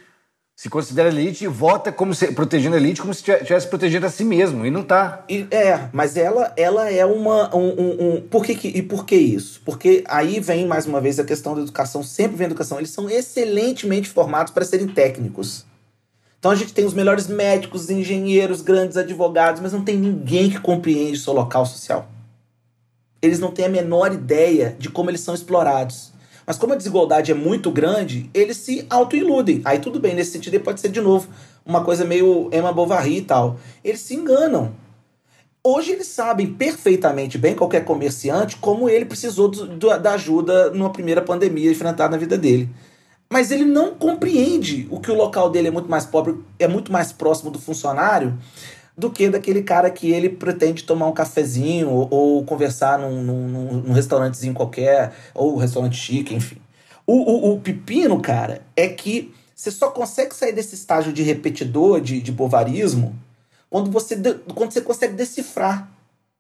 [0.60, 4.10] Se considera elite e vota como se, protegendo a elite como se estivesse protegendo a
[4.10, 4.66] si mesmo.
[4.66, 5.24] E não tá.
[5.30, 7.56] E- É, mas ela, ela é uma.
[7.56, 9.62] Um, um- um- por que, que- e por que isso?
[9.64, 12.78] Porque aí vem mais uma vez a questão da educação, sempre vem a educação.
[12.78, 15.66] Eles são excelentemente formados para serem técnicos.
[16.38, 20.60] Então a gente tem os melhores médicos, engenheiros, grandes advogados, mas não tem ninguém que
[20.60, 22.10] compreende o seu local social.
[23.22, 26.09] Eles não têm a menor ideia de como eles são explorados.
[26.50, 29.62] Mas como a desigualdade é muito grande, eles se autoiludem.
[29.64, 31.28] Aí tudo bem, nesse sentido pode ser de novo
[31.64, 33.60] uma coisa meio Emma Bovary e tal.
[33.84, 34.72] Eles se enganam.
[35.64, 40.90] Hoje eles sabem perfeitamente bem, qualquer comerciante, como ele precisou do- do- da ajuda numa
[40.90, 42.68] primeira pandemia enfrentada na vida dele.
[43.32, 46.92] Mas ele não compreende o que o local dele é muito mais pobre, é muito
[46.92, 48.36] mais próximo do funcionário
[49.00, 53.48] do que daquele cara que ele pretende tomar um cafezinho ou, ou conversar num, num,
[53.48, 56.58] num- restaurantezinho qualquer, ou restaurante chique, enfim.
[57.08, 62.02] O, o, o pepino, cara, é que você só consegue sair desse estágio de repetidor,
[62.02, 63.16] de, de bovarismo,
[63.70, 65.90] quando você, de- quando você consegue decifrar.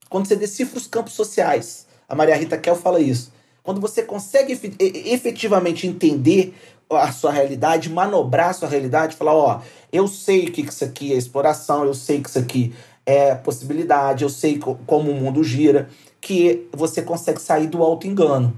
[0.09, 1.85] Quando você decifra os campos sociais.
[2.07, 3.31] A Maria Rita Kel fala isso.
[3.63, 6.55] Quando você consegue efe- efetivamente entender
[6.91, 11.17] a sua realidade, manobrar a sua realidade, falar, ó, eu sei que isso aqui é
[11.17, 12.73] exploração, eu sei que isso aqui
[13.05, 15.89] é possibilidade, eu sei co- como o mundo gira,
[16.21, 18.53] que você consegue sair do auto-engano.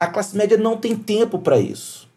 [0.00, 2.08] A classe média não tem tempo para isso.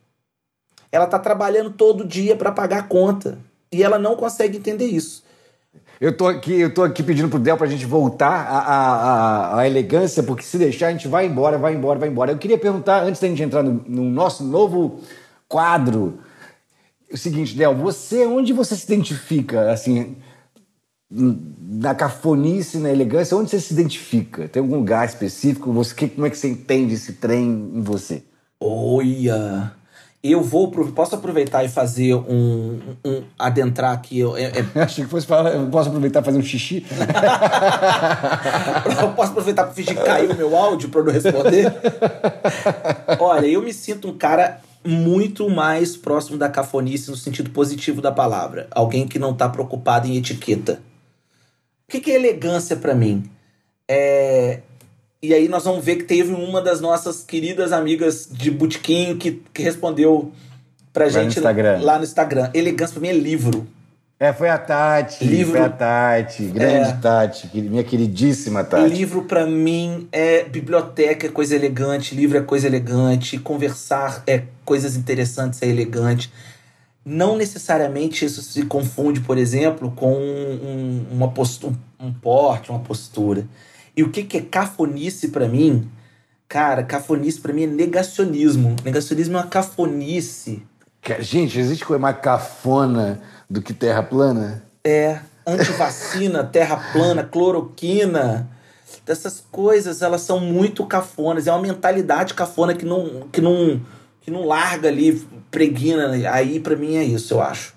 [0.92, 3.38] Ela tá trabalhando todo dia para pagar a conta.
[3.72, 5.24] E ela não consegue entender isso.
[6.00, 9.68] Eu tô aqui, eu tô aqui pedindo pro Del pra gente voltar à, à- à
[9.68, 12.32] elegância, porque se deixar a gente vai embora, vai embora, vai embora.
[12.32, 15.00] Eu queria perguntar, antes da gente entrar no, no nosso novo
[15.56, 16.20] quadro,
[17.10, 20.18] o seguinte, Del, você, onde você se identifica, assim,
[21.10, 24.50] na cafonice, na elegância, onde você se identifica?
[24.50, 25.72] Tem algum lugar específico?
[25.72, 28.22] Você, como é que você entende esse trem em você?
[28.60, 29.72] Olha,
[30.22, 34.20] eu vou posso aproveitar e fazer um, um adentrar aqui.
[34.20, 36.86] eu- é- é- Achei que fosse falar, eu posso aproveitar e fazer um xixi?
[39.02, 41.74] eu posso aproveitar para fingir que caiu o meu áudio para não responder.
[43.22, 48.12] Olha, eu me sinto um cara muito mais próximo da cafonice no sentido positivo da
[48.12, 48.68] palavra.
[48.72, 50.82] Alguém que não tá preocupado em etiqueta.
[51.88, 53.24] O que, que é elegância para mim?
[53.88, 54.62] É
[55.22, 59.44] E aí nós vamos ver que teve uma das nossas queridas amigas de Botequim que,
[59.54, 60.32] que respondeu
[60.94, 61.80] pra no gente Instagram.
[61.82, 62.50] lá no Instagram.
[62.54, 63.68] Elegância pra mim é livro.
[64.20, 65.26] É, foi a Tati.
[65.26, 66.44] Livro- Foi a Tati.
[66.46, 66.94] Grande É.
[66.94, 67.50] Tati.
[67.62, 68.88] Minha queridíssima Tati.
[68.88, 74.96] Livro pra mim é biblioteca, é coisa elegante, livro é coisa elegante, conversar é coisas
[74.96, 76.32] interessantes, é elegante.
[77.06, 83.46] Não necessariamente isso se confunde, por exemplo, com um, uma postu um porte, uma postura.
[83.98, 85.90] E o que, que é cafonice pra mim?
[86.48, 88.76] Cara, cafonice pra mim é negacionismo.
[88.84, 90.64] Negacionismo é uma cafonice.
[91.02, 94.64] Ca- Gente, existe coisa mais cafona do que terra plana?
[94.84, 98.50] É, antivacina, terra plana, cloroquina.
[99.08, 101.48] Essas coisas, elas são muito cafonas.
[101.48, 103.80] É uma mentalidade cafona que não, que não,
[104.22, 106.12] que não larga ali, preguina.
[106.32, 107.76] Aí, pra mim, é isso, eu acho.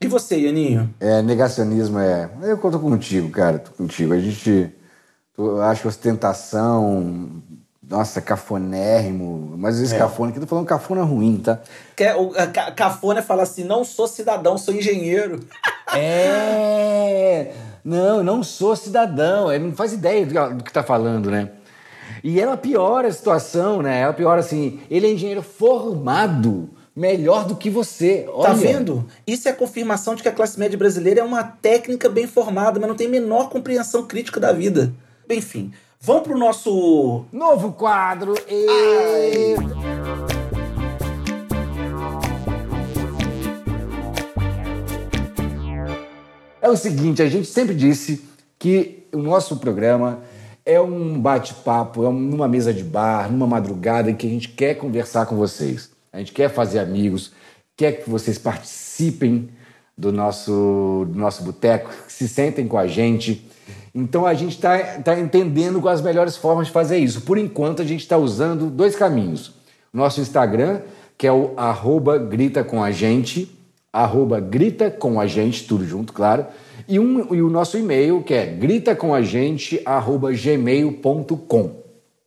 [0.00, 0.94] E você, Ianinho?
[0.98, 2.30] É, negacionismo é.
[2.42, 4.14] Eu conto contigo, cara, tô contigo.
[4.14, 4.72] A gente.
[5.36, 7.42] Eu acho que ostentação.
[7.90, 9.54] Nossa, cafonérrimo.
[9.58, 11.58] Mas esse cafona aqui, tô falando cafona ruim, tá?
[11.96, 15.40] Quer, o, a, ca- cafona é falar assim: não sou cidadão, sou engenheiro.
[15.92, 17.52] É!
[17.84, 19.52] Não, não sou cidadão.
[19.52, 21.50] Ele não faz ideia do que- do que tá falando, né?
[22.22, 24.00] E ela piora a situação, né?
[24.00, 24.78] Ela piora assim.
[24.88, 28.24] Ele é engenheiro formado, melhor do que você.
[28.32, 28.48] Olha.
[28.50, 29.04] Tá vendo?
[29.26, 32.78] Isso é a confirmação de que a classe média brasileira é uma técnica bem formada,
[32.78, 34.92] mas não tem a menor compreensão crítica da vida.
[35.28, 38.34] Enfim, vamos pro nosso Novo quadro.
[38.48, 39.56] E...
[46.62, 48.22] É o seguinte, a gente sempre disse
[48.58, 50.20] que o nosso programa
[50.64, 54.48] é um bate-papo, é um- numa mesa de bar, numa madrugada em que a gente
[54.48, 55.90] quer conversar com vocês.
[56.12, 57.32] A gente quer fazer amigos,
[57.76, 59.48] quer que vocês participem
[59.96, 63.46] do nosso, do nosso boteco, que se sentem com a gente.
[63.94, 67.22] Então a gente está tá entendendo quais as melhores formas de fazer isso.
[67.22, 69.52] Por enquanto, a gente está usando dois caminhos.
[69.92, 70.80] Nosso Instagram,
[71.18, 73.50] que é o arroba grita com a gente,
[73.92, 76.46] arroba grita com a gente, tudo junto, claro.
[76.88, 81.80] E, um, e o nosso e-mail, que é gritacomagente, arroba gmail.com.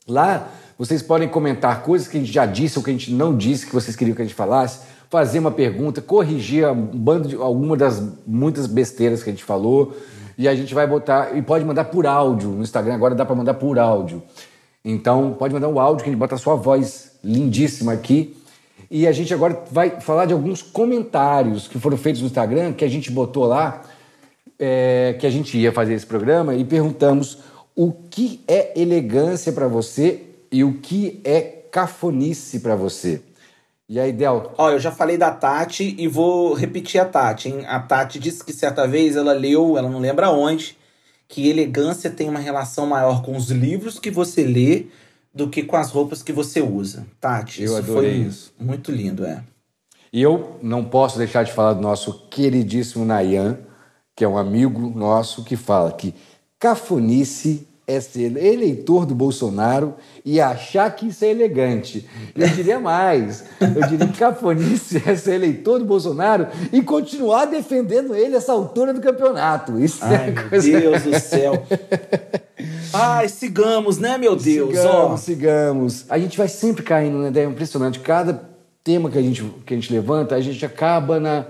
[0.08, 3.38] Lá vocês podem comentar coisas que a gente já disse ou que a gente não
[3.38, 4.80] disse, que vocês queriam que a gente falasse,
[5.10, 9.96] fazer uma pergunta, corrigir um bando de, alguma das muitas besteiras que a gente falou.
[10.38, 11.36] E a gente vai botar.
[11.36, 12.50] E pode mandar por áudio.
[12.50, 14.22] No Instagram agora dá para mandar por áudio.
[14.84, 18.36] Então pode mandar o áudio que a gente bota a sua voz lindíssima aqui.
[18.92, 22.86] E a gente agora vai falar de alguns comentários que foram feitos no Instagram, que
[22.86, 23.82] a gente botou lá,
[24.60, 27.40] é, que a gente ia fazer esse programa e perguntamos
[27.76, 31.42] o que é elegância para você e o que é
[31.72, 33.22] cafonice para você.
[33.94, 37.64] E aí, Del, Ó, eu já falei da Tati e vou repetir a Tati, hein?
[37.68, 40.76] A Tati disse que certa vez ela leu, ela não lembra onde,
[41.28, 44.88] que elegância tem uma relação maior com os livros que você lê
[45.32, 47.06] do que com as roupas que você usa.
[47.22, 48.52] Tati, Eu isso adorei foi isso.
[48.60, 49.44] muito lindo, é.
[50.12, 53.60] E eu não posso deixar de falar do nosso queridíssimo Nayan,
[54.16, 56.16] que é um amigo nosso, que fala que
[56.58, 62.08] cafonice é ser eleitor do Bolsonaro e achar que isso é elegante.
[62.36, 63.44] Eu diria mais.
[63.62, 68.94] Eu diria que cafonice é ser eleitor do Bolsonaro e continuar defendendo ele essa altura
[68.94, 69.80] do campeonato.
[69.80, 70.80] Isso Ai, é meu coisa...
[70.80, 71.66] Deus do céu.
[72.94, 74.70] Ai, sigamos, né, meu Deus?
[74.70, 76.06] Sigamos, Ó, sigamos.
[76.10, 77.32] A gente vai sempre caindo, né?
[77.42, 78.00] É impressionante.
[78.00, 78.50] Cada
[78.84, 81.46] tema que a gente, que a gente levanta, a gente acaba na,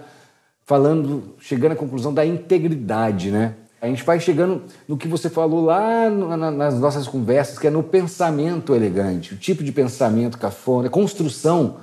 [0.66, 3.56] falando, chegando à conclusão da integridade, né?
[3.84, 7.68] A gente vai chegando no que você falou lá no- na- nas nossas conversas, que
[7.68, 11.80] é no pensamento elegante, o tipo de pensamento cafona, a construção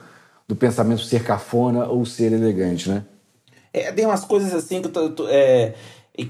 [0.48, 3.04] do pensamento ser cafona ou ser elegante, né?
[3.70, 5.74] É, tem umas coisas assim que eu tô, é,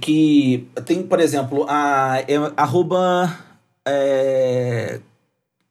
[0.01, 3.33] que tem, por exemplo, a é, arroba
[3.87, 4.99] é,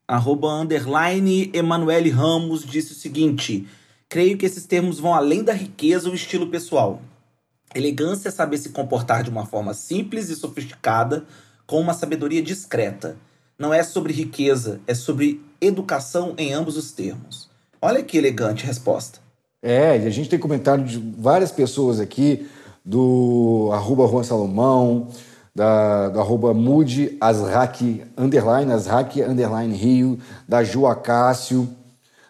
[0.08, 3.68] arroba underline Emanuele Ramos disse o seguinte:
[4.08, 7.02] creio que esses termos vão além da riqueza ou estilo pessoal.
[7.76, 11.26] Elegância é saber se comportar de uma forma simples e sofisticada,
[11.68, 13.16] com uma sabedoria discreta.
[13.58, 17.50] Não é sobre riqueza, é sobre educação em ambos os termos.
[17.82, 19.20] Olha que elegante resposta.
[19.62, 22.50] É, e a gente tem comentário de várias pessoas aqui,
[22.84, 25.10] do arroba Juan Salomão,
[25.54, 31.70] da, do arroba Mude Azrak, underline, Azrak, underline Rio, da Ju Acácio,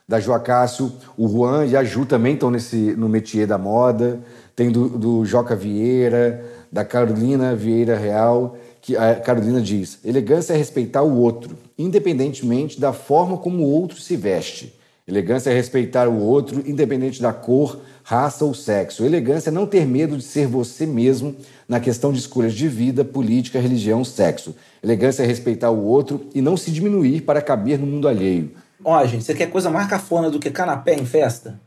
[0.07, 4.19] da Ju Acácio, o Juan e a Ju também estão nesse, no métier da moda,
[4.59, 10.57] tem do, do Joca Vieira, da Carolina Vieira Real, que a Carolina diz, elegância é
[10.57, 14.77] respeitar o outro, independentemente da forma como o outro se veste.
[15.07, 19.05] Elegância é respeitar o outro, independente da cor, raça ou sexo.
[19.05, 23.05] Elegância é não ter medo de ser você mesmo na questão de escolhas de vida,
[23.05, 24.53] política, religião, sexo.
[24.83, 28.51] Elegância é respeitar o outro e não se diminuir para caber no mundo alheio.
[28.83, 31.57] Ó, gente, você quer coisa mais cafona do que canapé em festa?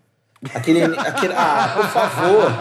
[0.55, 1.33] Aquele, aquele.
[1.37, 2.53] Ah, por favor.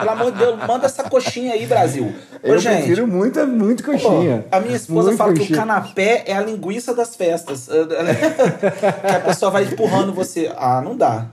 [0.00, 2.14] Pelo amor de Deus, manda essa coxinha aí, Brasil.
[2.42, 4.46] Ô, Eu gente, prefiro muito, muito coxinha.
[4.50, 5.58] a minha esposa Muito fala que o coxinha.
[5.58, 7.68] canapé é a linguiça das festas.
[7.68, 10.50] que a pessoa vai empurrando você.
[10.56, 11.26] Ah, não dá.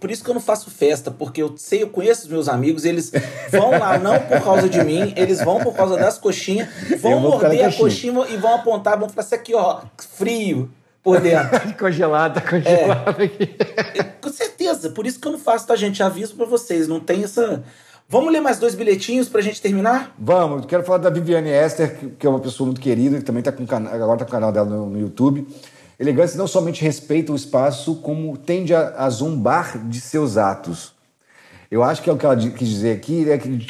[0.00, 2.86] Por isso que eu não faço festa, porque eu sei, eu conheço os meus amigos,
[2.86, 3.12] eles
[3.52, 6.68] vão lá não por causa de mim, eles vão por causa das coxinhas,
[7.02, 8.14] vão morder a coxinha.
[8.14, 9.80] coxinha e vão apontar, vão falar assim aqui, ó,
[10.16, 10.70] frio
[11.02, 11.74] por dentro.
[11.78, 13.48] Congelado, tá congelado aqui.
[14.20, 16.02] Com certeza, por isso que eu não faço, tá, gente?
[16.02, 17.62] Aviso pra vocês, não tem essa.
[18.08, 20.12] Vamos ler mais dois bilhetinhos pra gente terminar?
[20.18, 23.52] Vamos, quero falar da Viviane Esther, que, é uma pessoa muito querida, que também tá
[23.52, 25.46] com cana- agora está com o canal dela no, no YouTube.
[25.98, 30.92] Elegância não somente respeita o espaço, como tende a, a zombar de seus atos.
[31.70, 33.68] Eu acho que é o que ela quis dizer aqui, é que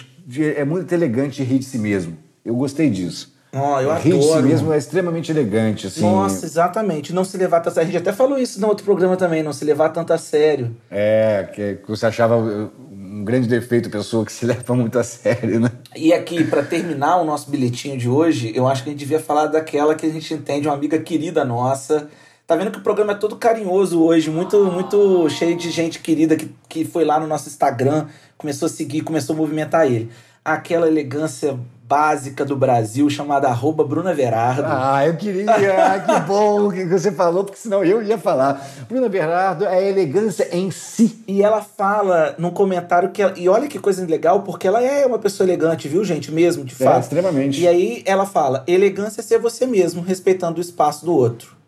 [0.56, 2.16] é muito elegante rir de si mesmo.
[2.42, 3.34] Eu gostei disso.
[3.52, 4.46] Ó, eu rir de si adoro.
[4.46, 6.02] mesmo é extremamente elegante, assim.
[6.02, 7.12] Nossa, exatamente.
[7.12, 7.88] Não se levar tanto a sério.
[7.88, 10.76] A gente até falou isso no outro programa também, não se levar tanto a sério.
[10.90, 15.02] É, que, que você achava uh, um grande defeito pessoa que se leva muito a
[15.02, 15.70] sério, né?
[15.96, 19.18] E aqui, pra terminar o nosso bilhetinho de hoje, eu acho que a gente devia
[19.20, 22.08] falar daquela que a gente entende, uma amiga querida nossa.
[22.46, 26.36] Tá vendo que o programa é todo carinhoso hoje, muito muito cheio de gente querida
[26.36, 30.10] que, que foi lá no nosso Instagram, começou a seguir, começou a movimentar ele.
[30.44, 31.56] Aquela elegância
[31.94, 34.62] básica do Brasil chamada arroba Bruna Verardo.
[34.64, 35.46] Ah, eu queria.
[35.50, 38.64] Ah, que bom que você falou, porque senão eu ia falar.
[38.88, 41.20] Bruna Bernardo é elegância em si.
[41.26, 43.20] E ela fala num comentário que.
[43.20, 46.30] ela- e olha que coisa legal, porque ela é uma pessoa elegante, viu, gente?
[46.30, 47.02] Mesmo, de É, fato.
[47.02, 47.60] extremamente.
[47.60, 51.58] E aí ela fala: elegância é ser você mesmo, respeitando o espaço do outro.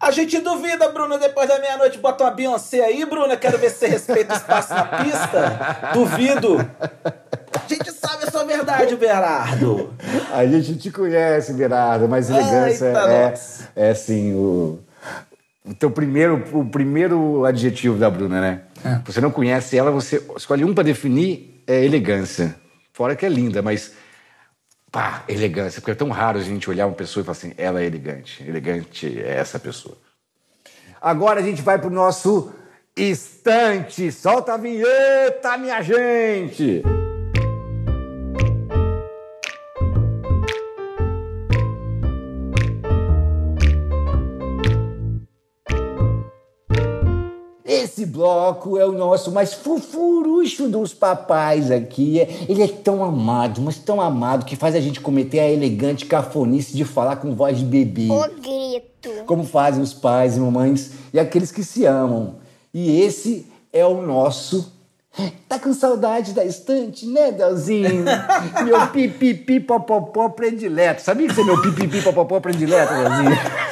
[0.00, 3.36] A gente duvida, Bruna, depois da meia-noite bota uma Beyoncé aí, Bruna.
[3.36, 5.92] Quero ver se você respeita o espaço na pista.
[5.92, 6.56] Duvido.
[8.30, 9.92] A sua verdade, Bernardo.
[10.32, 14.78] A gente te conhece, Bernardo, mas elegância Eita, é, é assim, o,
[15.66, 18.60] o teu primeiro, o primeiro adjetivo da Bruna, né?
[18.84, 19.00] É.
[19.04, 22.54] Você não conhece ela, você escolhe um para definir, é elegância.
[22.92, 23.94] Fora que é linda, mas
[24.92, 27.82] pá, elegância, porque é tão raro a gente olhar uma pessoa e falar assim, ela
[27.82, 28.44] é elegante.
[28.46, 29.98] Elegante é essa pessoa.
[31.02, 32.52] Agora a gente vai pro nosso
[32.96, 34.12] instante.
[34.12, 36.80] Solta a vinheta, minha gente!
[48.20, 52.18] Bloco é o nosso mais fufurucho dos papais aqui.
[52.46, 56.76] Ele é tão amado, mas tão amado, que faz a gente cometer a elegante cafonice
[56.76, 58.08] de falar com voz de bebê.
[58.10, 59.24] O grito.
[59.24, 62.34] Como fazem os pais e mamães e aqueles que se amam.
[62.74, 64.70] E esse é o nosso.
[65.48, 68.04] Tá com saudade da estante, né, Delzinho?
[68.64, 71.00] meu pipipi popopó predileto.
[71.00, 73.38] Sabia que você é meu pipipi popopó predileto, Delzinho?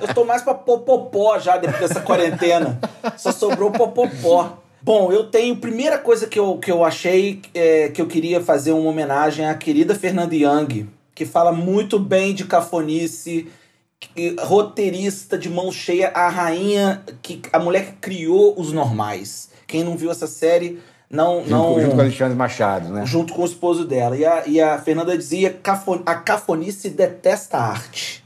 [0.00, 2.78] Eu, tô mais pra popopó já depois dessa quarentena.
[3.16, 4.58] Só sobrou popopó.
[4.80, 5.56] Bom, eu tenho.
[5.56, 9.54] Primeira coisa que eu, que eu achei é, que eu queria fazer uma homenagem à
[9.54, 13.48] querida Fernanda Young, que fala muito bem de cafonice,
[13.98, 19.50] que- roteirista de mão cheia, a rainha, que a mulher que criou os normais.
[19.66, 21.44] Quem não viu essa série, não.
[21.44, 23.06] não Junto, junto com Alexandre Machado, né?
[23.06, 24.16] junto com o esposo dela.
[24.16, 28.24] E a, e a Fernanda dizia: "Cafo- a cafonice detesta a arte.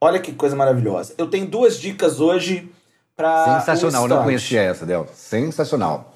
[0.00, 1.14] Olha que coisa maravilhosa.
[1.16, 2.70] Eu tenho duas dicas hoje
[3.16, 3.60] para.
[3.60, 5.06] Sensacional, não conhecia essa, Del.
[5.14, 6.12] Sensacional.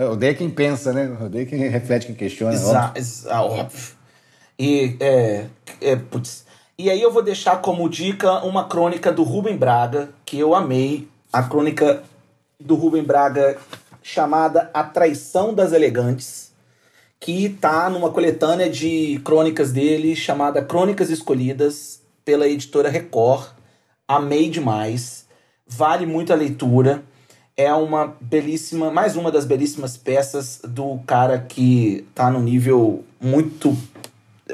[0.00, 1.14] Eu odeio quem pensa, né?
[1.20, 2.54] Eu odeio quem reflete, quem questiona.
[2.54, 2.92] Exa, óbvio.
[2.94, 3.94] exa, óbvio.
[4.58, 5.46] E, é,
[5.80, 6.46] é, putz.
[6.78, 11.08] e aí eu vou deixar como dica uma crônica do Rubem Braga, que eu amei.
[11.32, 12.04] A crônica
[12.60, 13.58] do Rubem Braga
[14.04, 16.52] chamada A Traição das Elegantes,
[17.18, 23.48] que tá numa coletânea de crônicas dele chamada Crônicas Escolhidas pela editora Record.
[24.06, 25.24] Amei demais.
[25.66, 27.02] Vale muito a leitura.
[27.56, 33.74] É uma belíssima, mais uma das belíssimas peças do cara que tá no nível muito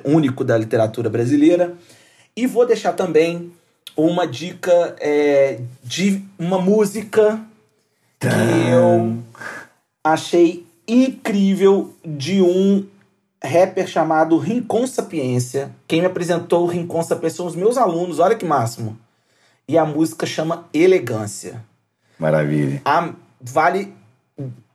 [0.05, 1.75] único da literatura brasileira.
[2.37, 3.51] E vou deixar também
[3.97, 7.41] uma dica é, de uma música
[8.21, 8.29] que
[8.71, 9.19] eu
[10.05, 12.87] achei incrível de um
[13.43, 15.71] rapper chamado Rincon Sapiência.
[15.87, 18.99] Quem me apresentou o Rincon Sapiência são os meus alunos, olha que máximo.
[19.69, 21.65] E a música chama Elegância.
[22.19, 22.83] Maravilha.
[22.85, 23.93] A- vale,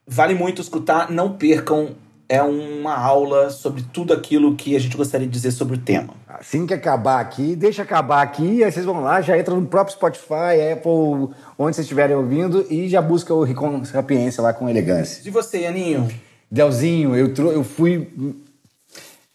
[0.08, 1.96] vale muito escutar, não percam
[2.28, 6.14] é uma aula sobre tudo aquilo que a gente gostaria de dizer sobre o tema.
[6.28, 9.96] Assim que acabar aqui, deixa acabar aqui, aí vocês vão lá, já entra no próprio
[9.96, 15.22] Spotify, Apple, onde vocês estiverem ouvindo, e já busca o Ricon Sapiência lá com elegância.
[15.26, 16.08] E você, Aninho?
[16.50, 18.10] Delzinho, eu, eu fui.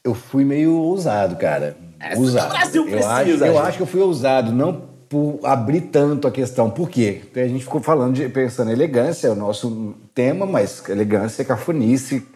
[0.03, 1.77] Eu fui meio ousado, cara.
[2.17, 2.47] Ousado.
[2.47, 6.27] o Brasil eu precisa, acho, eu acho que eu fui ousado, não por abrir tanto
[6.27, 6.71] a questão.
[6.71, 7.21] Por quê?
[7.25, 11.43] Porque a gente ficou falando de pensando em elegância, é o nosso tema, mas elegância
[11.43, 12.27] é cafonice.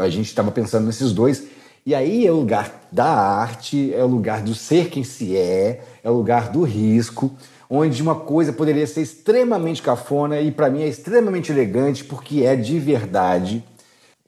[0.00, 1.44] A gente estava pensando nesses dois.
[1.84, 5.80] E aí é o lugar da arte, é o lugar do ser quem se é,
[6.04, 7.30] é o lugar do risco,
[7.70, 12.54] onde uma coisa poderia ser extremamente cafona e para mim é extremamente elegante porque é
[12.54, 13.64] de verdade.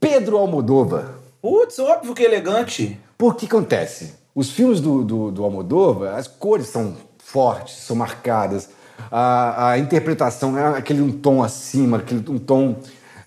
[0.00, 1.14] Pedro Almodóvar.
[1.42, 2.98] Putz, óbvio que é elegante.
[3.18, 4.14] Por que acontece?
[4.34, 8.70] Os filmes do, do, do Almodóvar, as cores são fortes, são marcadas,
[9.10, 12.76] a, a interpretação é aquele um tom acima, aquele um tom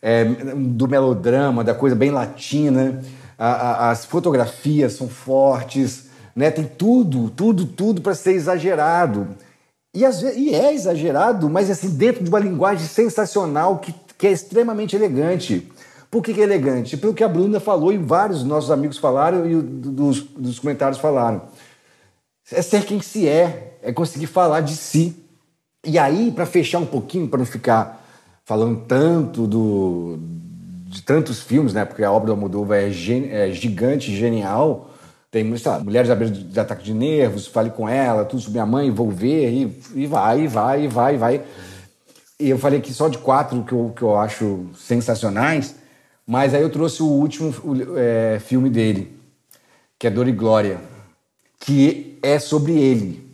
[0.06, 3.01] é, do melodrama, da coisa bem latina,
[3.39, 3.47] a-
[3.88, 6.51] a- as fotografias são fortes, né?
[6.51, 9.30] tem tudo, tudo, tudo para ser exagerado.
[9.95, 14.28] E, às ve- e é exagerado, mas assim, dentro de uma linguagem sensacional que, que
[14.28, 15.72] é extremamente elegante.
[16.12, 16.95] Por que, que é elegante?
[16.97, 21.41] Pelo que a Bruna falou e vários nossos amigos falaram e dos, dos comentários falaram.
[22.51, 25.16] É ser quem se é, é conseguir falar de si.
[25.84, 28.05] E aí, para fechar um pouquinho, para não ficar
[28.46, 30.20] falando tanto do,
[30.88, 31.84] de tantos filmes, né?
[31.84, 34.91] Porque a obra do Almodóvar é, gen- é gigante, genial.
[35.32, 38.66] Tem, lá, Mulheres à beira de, ataque de nervos, Fale com ela, Tudo sobre minha
[38.66, 41.41] mãe, Vou ver, e, e vai, e vai, e vai, e vai.
[42.39, 45.76] E eu falei aqui só de quatro que eu, que eu acho sensacionais,
[46.28, 47.54] mas aí eu trouxe o último
[47.98, 49.18] é, filme dele,
[49.98, 50.80] que é Dor e Glória,
[51.60, 53.26] que é sobre ele.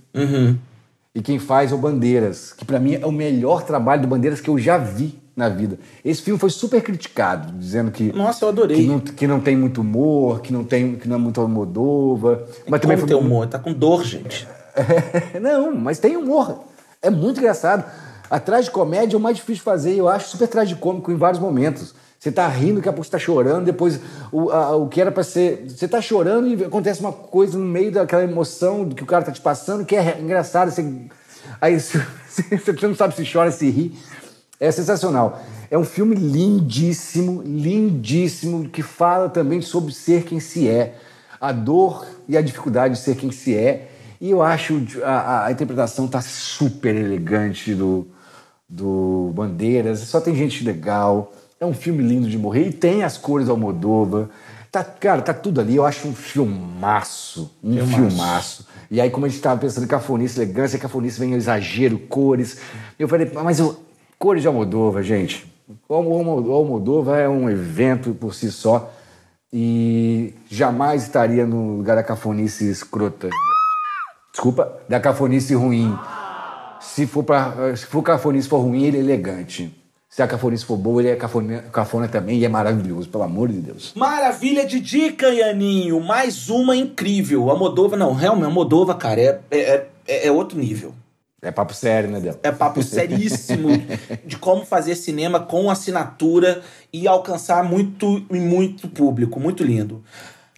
[1.14, 4.40] E quem faz é o Bandeiras, que pra mim é o melhor trabalho do Bandeiras
[4.40, 5.78] que eu já vi na vida.
[6.06, 8.78] Esse filme foi super criticado, dizendo que Nossa, eu adorei.
[8.78, 12.44] que não, que não tem muito humor, que não tem que não é muito Almodóvar,
[12.66, 13.48] mas também foi tem humor?
[13.48, 14.48] Tá com dor, gente.
[15.42, 16.64] não, mas tem humor.
[17.02, 17.84] É muito engraçado.
[18.30, 21.42] A tragicómédia é o mais difícil de fazer e eu acho super tragicômico em vários
[21.42, 21.94] momentos.
[22.22, 24.00] Você tá rindo, daqui a pouco você tá chorando, depois
[24.32, 25.66] o, a- o que era pra ser.
[25.68, 29.32] Você tá chorando e acontece uma coisa no meio daquela emoção que o cara tá
[29.32, 30.70] te passando que é engraçado.
[30.70, 30.86] Você,
[31.60, 31.98] aí você,
[32.60, 33.98] você não sabe se chora, se ri.
[34.60, 35.42] É sensacional.
[35.72, 40.94] É um filme lindíssimo, lindíssimo, que fala também sobre ser quem se é,
[41.40, 43.90] a dor e a dificuldade de ser quem se é.
[44.22, 48.06] E eu acho a- a interpretação tá super elegante do,
[48.70, 50.02] do Bandeiras.
[50.02, 51.34] Só tem gente legal.
[51.62, 52.70] É um filme lindo de morrer.
[52.70, 54.28] E tem as cores Almodóvar.
[54.72, 55.76] Tá, cara, tá tudo ali.
[55.76, 57.56] Eu acho um filmaço.
[57.64, 58.66] Um filmaço.
[58.90, 62.58] E aí, como a gente estava pensando em cafonice, elegância, cafonice vem o exagero, cores.
[62.98, 63.80] Eu falei, mas eu,
[64.18, 65.46] cores de Almodóvar, gente.
[65.88, 68.92] O Almo- o Almodóvar é um evento por si só.
[69.54, 73.30] E jamais estaria no lugar da cafonice escrota.
[74.32, 75.96] Desculpa, da cafonice ruim.
[76.80, 79.78] Se for para se for cafonice for ruim, ele é elegante.
[80.12, 83.48] Se a cafonice for boa, ele é cafona, cafona também e é maravilhoso, pelo amor
[83.48, 83.94] de Deus.
[83.96, 86.02] Maravilha de dica, Ianinho.
[86.02, 87.50] Mais uma incrível.
[87.50, 90.94] A Moldova, não, realmente, a Moldova, cara, é, é, é, é outro nível.
[91.42, 92.38] É papo sério, né, Del?
[92.44, 93.70] É papo seríssimo
[94.26, 99.40] de como fazer cinema com assinatura e alcançar muito e muito público.
[99.40, 100.04] Muito lindo.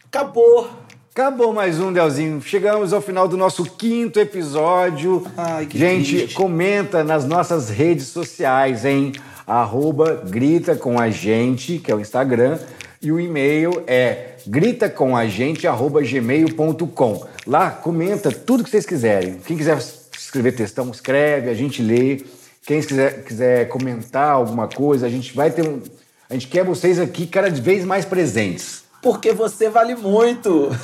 [0.06, 0.68] Acabou.
[1.12, 2.41] Acabou mais um, Delzinho.
[2.41, 5.24] Chegamos ao final do nosso quinto episódio.
[5.38, 6.34] Ai, que Gente, triste.
[6.34, 9.14] comenta nas nossas redes sociais, em
[9.45, 12.57] arroba grita com a gente, que é o Instagram,
[13.01, 17.27] e o e-mail é gritacomagente.gmail.com.
[17.45, 19.35] Lá comenta tudo que vocês quiserem.
[19.45, 19.77] Quem quiser
[20.17, 22.23] escrever textão, escreve, a gente lê.
[22.65, 25.81] Quem quiser, quiser comentar alguma coisa, a gente vai ter um.
[26.29, 28.82] A gente quer vocês aqui cada vez mais presentes.
[29.04, 30.72] Porque você vale muito.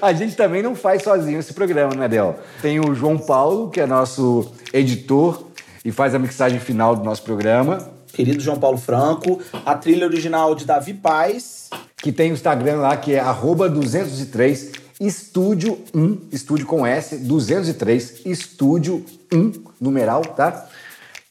[0.00, 2.38] A gente também não faz sozinho esse programa, né, Del?
[2.60, 5.46] Tem o João Paulo, que é nosso editor
[5.84, 10.54] e faz a mixagem final do nosso programa, Querido João Paulo Franco, a trilha original
[10.54, 11.70] de Davi Paz.
[11.96, 18.22] que tem o Instagram lá, que é arroba 203 Estúdio 1, estúdio com S, 203
[18.26, 20.68] Estúdio 1, numeral, tá?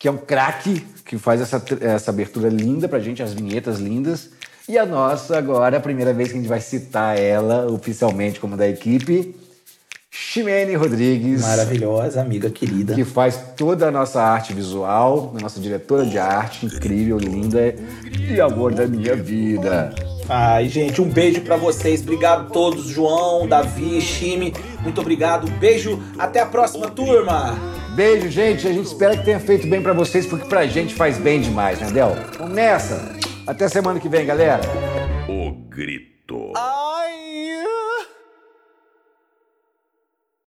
[0.01, 4.31] Que é um craque que faz essa, essa abertura linda pra gente, as vinhetas lindas.
[4.67, 8.57] E a nossa, agora, a primeira vez que a gente vai citar ela oficialmente como
[8.57, 9.35] da equipe,
[10.09, 11.41] Ximene Rodrigues.
[11.41, 12.95] Maravilhosa, amiga querida.
[12.95, 17.75] que faz toda a nossa arte visual, a nossa diretora de arte, incrível, linda
[18.27, 19.93] e amor da minha vida.
[20.27, 22.01] Ai, gente, um beijo pra vocês.
[22.01, 24.51] Obrigado a todos, João, Davi, Chime.
[24.81, 25.47] Muito obrigado.
[25.59, 26.01] Beijo.
[26.17, 27.80] Até a próxima, turma.
[27.95, 28.67] Beijo, gente.
[28.67, 31.79] A gente espera que tenha feito bem para vocês, porque pra gente faz bem demais,
[31.79, 32.15] né, Del?
[32.37, 33.19] Vamos nessa.
[33.45, 34.61] Até semana que vem, galera.
[35.27, 36.53] O grito.
[36.55, 37.30] Ai!